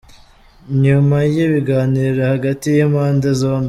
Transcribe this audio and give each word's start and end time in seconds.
Nyuma 0.83 1.17
y’ibiganiro 1.33 2.19
hagati 2.33 2.65
y’impande 2.75 3.29
zombi, 3.39 3.57
Lt. 3.57 3.59